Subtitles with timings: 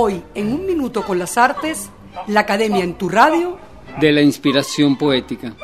[0.00, 1.90] Hoy, en un minuto con las artes,
[2.28, 3.58] la Academia en tu radio.
[4.00, 5.56] De la inspiración poética.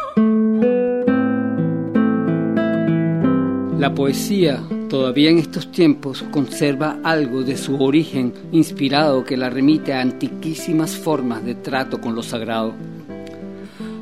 [3.78, 9.92] La poesía, todavía en estos tiempos, conserva algo de su origen inspirado que la remite
[9.92, 12.74] a antiquísimas formas de trato con lo sagrado.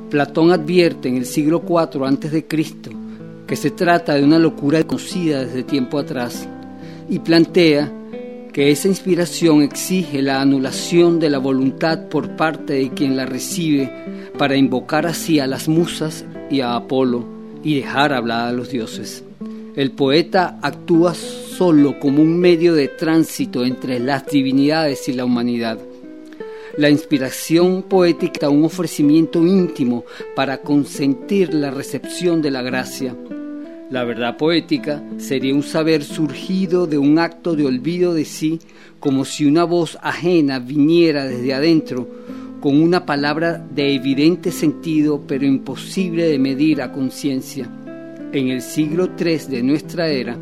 [0.09, 2.47] Platón advierte en el siglo IV a.C.
[3.47, 6.49] que se trata de una locura conocida desde tiempo atrás
[7.11, 7.93] y plantea
[8.53, 13.91] que esa inspiración exige la anulación de la voluntad por parte de quien la recibe
[14.37, 17.25] para invocar así a las musas y a Apolo
[17.65, 19.25] y dejar hablar a los dioses.
[19.75, 25.79] El poeta actúa solo como un medio de tránsito entre las divinidades y la humanidad.
[26.77, 30.05] La inspiración poética un ofrecimiento íntimo
[30.37, 33.15] para consentir la recepción de la gracia
[33.93, 38.59] la verdad poética sería un saber surgido de un acto de olvido de sí,
[38.99, 42.09] como si una voz ajena viniera desde adentro,
[42.63, 47.69] con una palabra de evidente sentido, pero imposible de medir a conciencia.
[48.33, 50.39] En el siglo III de nuestra era,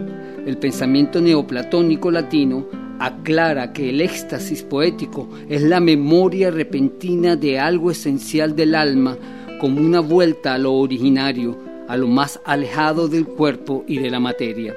[0.46, 2.68] el pensamiento neoplatónico latino
[3.00, 9.18] aclara que el éxtasis poético es la memoria repentina de algo esencial del alma,
[9.58, 14.20] como una vuelta a lo originario, a lo más alejado del cuerpo y de la
[14.20, 14.76] materia.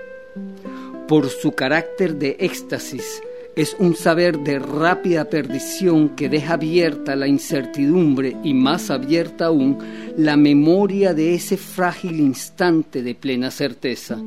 [1.08, 3.22] Por su carácter de éxtasis,
[3.55, 9.78] es un saber de rápida perdición que deja abierta la incertidumbre y más abierta aún
[10.17, 14.17] la memoria de ese frágil instante de plena certeza.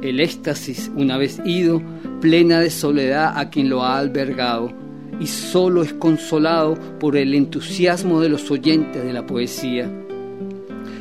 [0.00, 1.82] El éxtasis, una vez ido,
[2.20, 4.72] plena de soledad a quien lo ha albergado,
[5.18, 9.90] y solo es consolado por el entusiasmo de los oyentes de la poesía.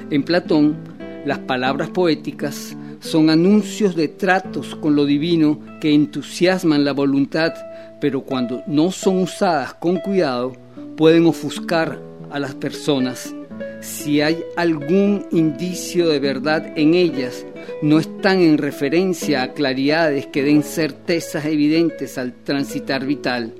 [0.09, 0.77] En Platón,
[1.25, 7.53] las palabras poéticas son anuncios de tratos con lo divino que entusiasman la voluntad,
[7.99, 10.53] pero cuando no son usadas con cuidado
[10.97, 11.99] pueden ofuscar
[12.31, 13.35] a las personas.
[13.81, 17.45] Si hay algún indicio de verdad en ellas,
[17.81, 23.53] no están en referencia a claridades que den certezas evidentes al transitar vital.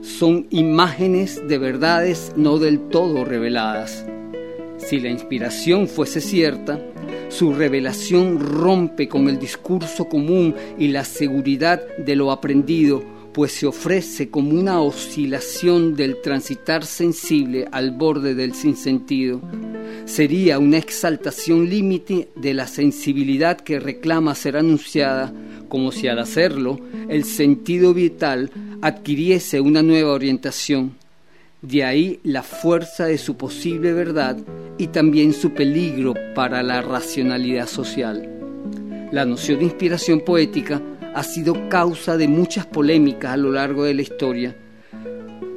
[0.00, 4.06] Son imágenes de verdades no del todo reveladas.
[4.78, 6.80] Si la inspiración fuese cierta,
[7.30, 13.02] su revelación rompe con el discurso común y la seguridad de lo aprendido,
[13.32, 19.40] pues se ofrece como una oscilación del transitar sensible al borde del sinsentido.
[20.04, 25.32] Sería una exaltación límite de la sensibilidad que reclama ser anunciada,
[25.68, 28.50] como si al hacerlo el sentido vital
[28.82, 30.99] adquiriese una nueva orientación.
[31.62, 34.38] De ahí la fuerza de su posible verdad
[34.78, 38.26] y también su peligro para la racionalidad social.
[39.12, 40.80] La noción de inspiración poética
[41.14, 44.56] ha sido causa de muchas polémicas a lo largo de la historia,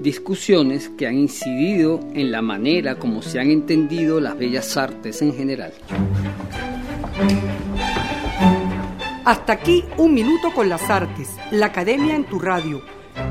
[0.02, 5.34] discusiones que han incidido en la manera como se han entendido las bellas artes en
[5.34, 5.72] general.
[9.24, 12.82] Hasta aquí un minuto con las artes, la academia en tu radio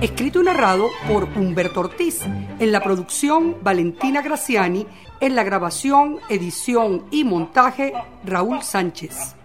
[0.01, 4.87] escrito y narrado por Humberto Ortiz, en la producción Valentina Graciani,
[5.21, 7.93] en la grabación, edición y montaje
[8.25, 9.37] Raúl Sánchez.